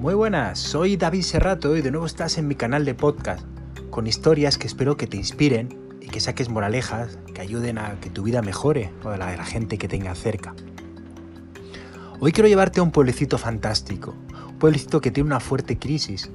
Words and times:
Muy 0.00 0.14
buenas, 0.14 0.58
soy 0.58 0.96
David 0.96 1.20
Serrato 1.20 1.76
y 1.76 1.82
de 1.82 1.90
nuevo 1.90 2.06
estás 2.06 2.38
en 2.38 2.48
mi 2.48 2.54
canal 2.54 2.86
de 2.86 2.94
podcast, 2.94 3.44
con 3.90 4.06
historias 4.06 4.56
que 4.56 4.66
espero 4.66 4.96
que 4.96 5.06
te 5.06 5.18
inspiren 5.18 5.78
y 6.00 6.06
que 6.06 6.20
saques 6.20 6.48
moralejas 6.48 7.18
que 7.34 7.42
ayuden 7.42 7.76
a 7.76 8.00
que 8.00 8.08
tu 8.08 8.22
vida 8.22 8.40
mejore 8.40 8.94
o 9.04 9.10
a 9.10 9.18
la 9.18 9.30
de 9.30 9.36
la 9.36 9.44
gente 9.44 9.76
que 9.76 9.88
tengas 9.88 10.18
cerca. 10.18 10.54
Hoy 12.18 12.32
quiero 12.32 12.48
llevarte 12.48 12.80
a 12.80 12.82
un 12.82 12.92
pueblecito 12.92 13.36
fantástico, 13.36 14.14
un 14.48 14.58
pueblecito 14.58 15.02
que 15.02 15.10
tiene 15.10 15.26
una 15.26 15.38
fuerte 15.38 15.78
crisis. 15.78 16.30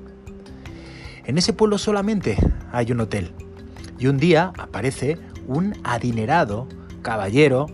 En 1.26 1.40
ese 1.40 1.52
pueblo 1.52 1.80
solamente 1.80 2.38
hay 2.72 2.92
un 2.92 3.00
hotel 3.00 3.32
y 3.98 4.06
un 4.06 4.18
día 4.18 4.54
aparece 4.60 5.18
un 5.48 5.74
adinerado 5.84 6.68
caballero 7.02 7.66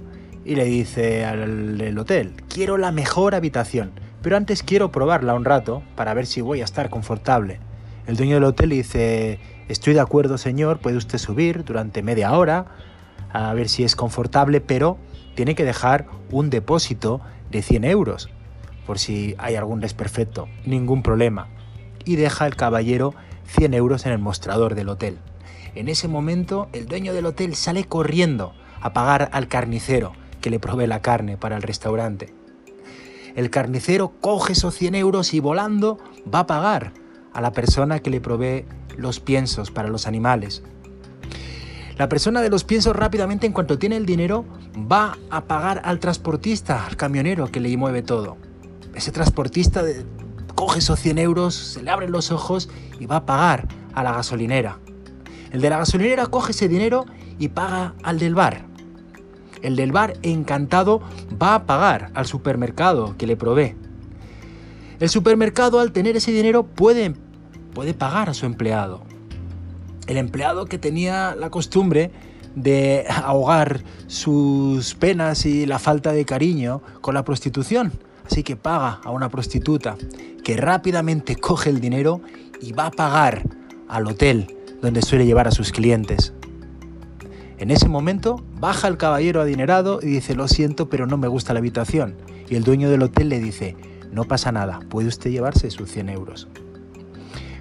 y 0.45 0.55
le 0.55 0.63
dice 0.63 1.25
al 1.25 1.97
hotel, 1.97 2.35
quiero 2.47 2.77
la 2.77 2.93
mejor 2.93 3.35
habitación 3.35 3.91
pero 4.21 4.37
antes 4.37 4.63
quiero 4.63 4.91
probarla 4.91 5.33
un 5.33 5.45
rato 5.45 5.83
para 5.95 6.13
ver 6.13 6.25
si 6.25 6.41
voy 6.41 6.61
a 6.61 6.65
estar 6.65 6.89
confortable. 6.89 7.59
El 8.07 8.17
dueño 8.17 8.35
del 8.35 8.43
hotel 8.43 8.69
dice, 8.69 9.39
estoy 9.67 9.93
de 9.93 9.99
acuerdo 9.99 10.37
señor, 10.37 10.79
puede 10.79 10.97
usted 10.97 11.17
subir 11.17 11.63
durante 11.63 12.03
media 12.03 12.31
hora 12.33 12.65
a 13.31 13.53
ver 13.53 13.69
si 13.69 13.83
es 13.83 13.95
confortable, 13.95 14.61
pero 14.61 14.97
tiene 15.35 15.55
que 15.55 15.63
dejar 15.63 16.07
un 16.29 16.49
depósito 16.49 17.21
de 17.49 17.61
100 17.61 17.85
euros, 17.85 18.29
por 18.85 18.99
si 18.99 19.35
hay 19.37 19.55
algún 19.55 19.79
desperfecto, 19.79 20.47
ningún 20.65 21.03
problema. 21.03 21.47
Y 22.05 22.15
deja 22.15 22.45
el 22.45 22.55
caballero 22.55 23.13
100 23.45 23.73
euros 23.73 24.05
en 24.05 24.11
el 24.11 24.19
mostrador 24.19 24.75
del 24.75 24.89
hotel. 24.89 25.17
En 25.73 25.87
ese 25.87 26.07
momento 26.07 26.67
el 26.73 26.87
dueño 26.87 27.13
del 27.13 27.25
hotel 27.25 27.55
sale 27.55 27.85
corriendo 27.85 28.53
a 28.81 28.93
pagar 28.93 29.29
al 29.31 29.47
carnicero 29.47 30.13
que 30.41 30.49
le 30.49 30.59
provee 30.59 30.87
la 30.87 31.01
carne 31.01 31.37
para 31.37 31.55
el 31.55 31.61
restaurante 31.61 32.40
el 33.35 33.49
carnicero 33.49 34.13
coge 34.21 34.53
esos 34.53 34.75
100 34.75 34.95
euros 34.95 35.33
y 35.33 35.39
volando 35.39 35.97
va 36.33 36.39
a 36.39 36.47
pagar 36.47 36.93
a 37.33 37.41
la 37.41 37.51
persona 37.51 37.99
que 37.99 38.09
le 38.09 38.21
provee 38.21 38.65
los 38.97 39.19
piensos 39.19 39.71
para 39.71 39.87
los 39.87 40.07
animales. 40.07 40.63
La 41.97 42.09
persona 42.09 42.41
de 42.41 42.49
los 42.49 42.63
piensos 42.63 42.95
rápidamente 42.95 43.45
en 43.45 43.53
cuanto 43.53 43.77
tiene 43.77 43.95
el 43.95 44.05
dinero 44.05 44.45
va 44.75 45.17
a 45.29 45.45
pagar 45.45 45.81
al 45.85 45.99
transportista, 45.99 46.85
al 46.85 46.97
camionero 46.97 47.51
que 47.51 47.59
le 47.59 47.75
mueve 47.77 48.01
todo. 48.01 48.37
Ese 48.95 49.11
transportista 49.11 49.83
coge 50.55 50.79
esos 50.79 50.99
100 50.99 51.17
euros, 51.19 51.53
se 51.53 51.83
le 51.83 51.91
abren 51.91 52.11
los 52.11 52.31
ojos 52.31 52.69
y 52.99 53.05
va 53.05 53.17
a 53.17 53.25
pagar 53.25 53.67
a 53.93 54.03
la 54.03 54.13
gasolinera. 54.13 54.79
El 55.51 55.61
de 55.61 55.69
la 55.69 55.77
gasolinera 55.77 56.27
coge 56.27 56.51
ese 56.51 56.67
dinero 56.67 57.05
y 57.37 57.49
paga 57.49 57.93
al 58.03 58.19
del 58.19 58.35
bar. 58.35 58.70
El 59.61 59.75
del 59.75 59.91
bar 59.91 60.13
encantado 60.21 61.01
va 61.41 61.55
a 61.55 61.65
pagar 61.65 62.11
al 62.13 62.25
supermercado 62.25 63.15
que 63.17 63.27
le 63.27 63.37
provee. 63.37 63.75
El 64.99 65.09
supermercado 65.09 65.79
al 65.79 65.91
tener 65.91 66.15
ese 66.15 66.31
dinero 66.31 66.63
puede, 66.63 67.13
puede 67.73 67.93
pagar 67.93 68.29
a 68.29 68.33
su 68.33 68.45
empleado. 68.45 69.01
El 70.07 70.17
empleado 70.17 70.65
que 70.65 70.77
tenía 70.77 71.35
la 71.35 71.49
costumbre 71.49 72.11
de 72.55 73.05
ahogar 73.23 73.83
sus 74.07 74.95
penas 74.95 75.45
y 75.45 75.65
la 75.65 75.79
falta 75.79 76.11
de 76.11 76.25
cariño 76.25 76.81
con 77.01 77.13
la 77.13 77.23
prostitución. 77.23 77.93
Así 78.25 78.43
que 78.43 78.55
paga 78.55 78.99
a 79.03 79.11
una 79.11 79.29
prostituta 79.29 79.97
que 80.43 80.57
rápidamente 80.57 81.35
coge 81.35 81.69
el 81.69 81.79
dinero 81.79 82.21
y 82.61 82.73
va 82.73 82.87
a 82.87 82.91
pagar 82.91 83.43
al 83.87 84.07
hotel 84.07 84.55
donde 84.81 85.01
suele 85.01 85.25
llevar 85.25 85.47
a 85.47 85.51
sus 85.51 85.71
clientes. 85.71 86.33
En 87.61 87.69
ese 87.69 87.87
momento 87.87 88.43
baja 88.59 88.87
el 88.87 88.97
caballero 88.97 89.39
adinerado 89.39 89.99
y 90.01 90.07
dice, 90.07 90.33
lo 90.33 90.47
siento, 90.47 90.89
pero 90.89 91.05
no 91.05 91.17
me 91.17 91.27
gusta 91.27 91.53
la 91.53 91.59
habitación. 91.59 92.15
Y 92.49 92.55
el 92.55 92.63
dueño 92.63 92.89
del 92.89 93.03
hotel 93.03 93.29
le 93.29 93.39
dice, 93.39 93.77
no 94.11 94.23
pasa 94.23 94.51
nada, 94.51 94.79
puede 94.89 95.07
usted 95.07 95.29
llevarse 95.29 95.69
sus 95.69 95.91
100 95.91 96.09
euros. 96.09 96.47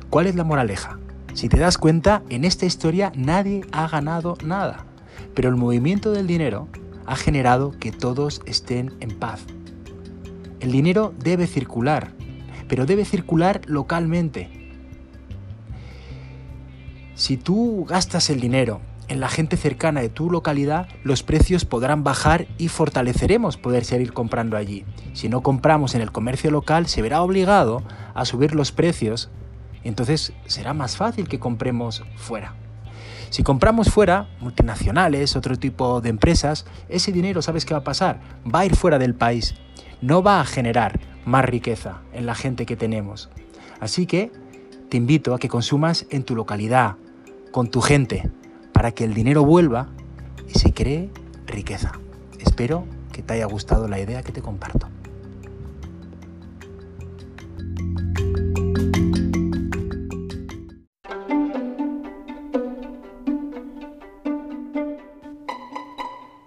¿Cuál 0.09 0.27
es 0.27 0.37
la 0.37 0.45
moraleja? 0.45 0.99
Si 1.35 1.51
te 1.51 1.59
das 1.59 1.77
cuenta, 1.77 2.23
en 2.31 2.47
esta 2.47 2.65
historia 2.65 3.13
nadie 3.15 3.61
ha 3.73 3.87
ganado 3.89 4.39
nada, 4.43 4.87
pero 5.35 5.51
el 5.51 5.57
movimiento 5.57 6.13
del 6.13 6.27
dinero 6.27 6.67
ha 7.05 7.15
generado 7.15 7.73
que 7.79 7.93
todos 7.93 8.41
estén 8.47 8.95
en 9.01 9.19
paz. 9.19 9.43
El 10.61 10.73
dinero 10.73 11.13
debe 11.23 11.47
circular, 11.47 12.15
pero 12.69 12.87
debe 12.87 13.05
circular 13.05 13.61
localmente. 13.67 14.49
Si 17.15 17.37
tú 17.37 17.85
gastas 17.87 18.31
el 18.31 18.41
dinero 18.41 18.81
en 19.11 19.19
la 19.19 19.29
gente 19.29 19.57
cercana 19.57 20.01
de 20.01 20.09
tu 20.09 20.31
localidad 20.31 20.89
los 21.03 21.25
precios 21.25 21.65
podrán 21.65 22.05
bajar 22.05 22.47
y 22.59 22.69
fortaleceremos 22.69 23.57
poder 23.57 23.85
seguir 23.85 24.13
comprando 24.13 24.57
allí. 24.57 24.85
Si 25.15 25.29
no 25.29 25.43
compramos 25.43 25.97
en 25.97 26.01
el 26.01 26.13
comercio 26.13 26.53
local 26.53 26.87
se 26.87 27.03
verá 27.03 27.21
obligado 27.21 27.83
a 28.15 28.25
subir 28.25 28.55
los 28.55 28.71
precios, 28.71 29.29
entonces 29.83 30.33
será 30.47 30.75
más 30.75 30.97
fácil 30.97 31.29
que 31.29 31.41
compremos 31.41 32.05
fuera. 32.15 32.55
Si 33.31 33.43
compramos 33.43 33.91
fuera, 33.91 34.29
multinacionales, 34.39 35.35
otro 35.35 35.57
tipo 35.57 36.01
de 36.01 36.11
empresas, 36.11 36.65
ese 36.89 37.11
dinero, 37.11 37.43
¿sabes 37.43 37.65
qué 37.65 37.75
va 37.75 37.81
a 37.81 37.85
pasar? 37.85 38.21
Va 38.47 38.61
a 38.61 38.67
ir 38.67 38.77
fuera 38.77 39.01
del 39.01 39.17
país. 39.17 39.57
No 40.01 40.23
va 40.23 40.41
a 40.41 40.45
generar 40.45 41.01
más 41.25 41.45
riqueza 41.45 42.03
en 42.13 42.27
la 42.27 42.37
gente 42.37 42.65
que 42.65 42.77
tenemos. 42.77 43.29
Así 43.81 44.07
que 44.07 44.31
te 44.89 44.97
invito 44.97 45.35
a 45.35 45.41
que 45.41 45.49
consumas 45.49 46.07
en 46.11 46.23
tu 46.23 46.37
localidad, 46.37 46.95
con 47.51 47.69
tu 47.69 47.81
gente, 47.81 48.31
para 48.81 48.93
que 48.93 49.05
el 49.05 49.13
dinero 49.13 49.45
vuelva 49.45 49.91
y 50.49 50.59
se 50.59 50.73
cree 50.73 51.11
riqueza. 51.45 51.93
Espero 52.39 52.87
que 53.13 53.23
te 53.23 53.35
haya 53.35 53.45
gustado 53.45 53.89
la 53.89 54.01
idea 54.01 54.23
que 54.23 54.33
te 54.33 54.41
comparto. 54.41 54.89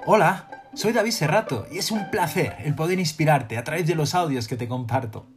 Hola, 0.08 0.50
soy 0.74 0.92
David 0.92 1.12
Serrato 1.12 1.68
y 1.72 1.78
es 1.78 1.92
un 1.92 2.10
placer 2.10 2.56
el 2.64 2.74
poder 2.74 2.98
inspirarte 2.98 3.60
a 3.60 3.64
través 3.64 3.86
de 3.86 3.94
los 3.94 4.16
audios 4.16 4.48
que 4.48 4.58
te 4.58 4.68
comparto. 4.68 5.28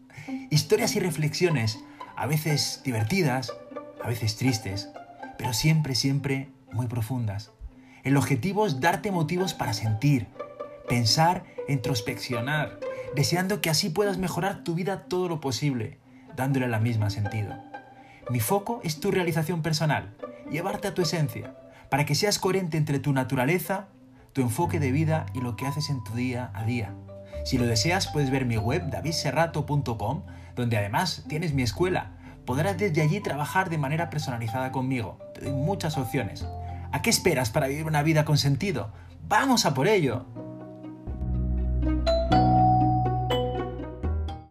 Historias 0.49 0.97
y 0.97 1.01
reflexiones, 1.01 1.79
a 2.17 2.25
veces 2.25 2.81
divertidas, 2.87 3.53
a 4.03 4.09
veces 4.09 4.37
tristes, 4.37 4.89
pero 5.37 5.53
siempre, 5.53 5.95
siempre 5.95 6.57
muy 6.77 6.87
profundas. 6.87 7.51
El 8.05 8.17
objetivo 8.17 8.67
es 8.67 8.81
darte 8.81 9.11
motivos 9.11 9.55
para 9.55 9.73
sentir, 9.73 10.29
pensar, 10.89 11.45
introspeccionar, 11.69 12.79
deseando 13.17 13.61
que 13.61 13.71
así 13.71 13.91
puedas 13.91 14.19
mejorar 14.19 14.63
tu 14.63 14.75
vida 14.75 15.09
todo 15.09 15.29
lo 15.29 15.41
posible, 15.41 15.99
dándole 16.37 16.69
la 16.69 16.79
misma 16.79 17.11
sentido. 17.11 17.55
Mi 18.31 18.41
foco 18.41 18.81
es 18.85 19.01
tu 19.01 19.11
realización 19.11 19.63
personal, 19.63 20.15
llevarte 20.51 20.89
a 20.89 20.95
tu 20.95 21.03
esencia, 21.03 21.57
para 21.91 22.05
que 22.05 22.15
seas 22.15 22.39
coherente 22.39 22.77
entre 22.77 22.99
tu 22.99 23.13
naturaleza, 23.13 23.89
tu 24.33 24.43
enfoque 24.43 24.79
de 24.79 24.93
vida 24.93 25.27
y 25.35 25.41
lo 25.41 25.57
que 25.57 25.67
haces 25.67 25.91
en 25.91 26.05
tu 26.05 26.15
día 26.15 26.51
a 26.55 26.65
día. 26.65 26.95
Si 27.45 27.59
lo 27.59 27.67
deseas, 27.67 28.09
puedes 28.09 28.31
ver 28.31 28.45
mi 28.45 28.57
web 28.57 28.91
davidserrato.com, 28.91 30.23
donde 30.57 30.77
además 30.77 31.25
tienes 31.29 31.55
mi 31.55 31.63
escuela. 31.63 32.13
Podrás 32.45 32.77
desde 32.77 33.03
allí 33.03 33.21
trabajar 33.21 33.71
de 33.71 33.79
manera 33.79 34.11
personalizada 34.11 34.73
conmigo. 34.73 35.19
Te 35.35 35.43
doy 35.43 35.53
muchas 35.53 35.97
opciones. 35.97 36.45
¿A 36.97 37.03
qué 37.03 37.11
esperas 37.11 37.51
para 37.51 37.67
vivir 37.67 37.85
una 37.85 38.03
vida 38.03 38.25
con 38.25 38.39
sentido? 38.39 38.91
¡Vamos 39.29 39.67
a 39.67 39.75
por 39.75 39.87
ello! 39.87 40.46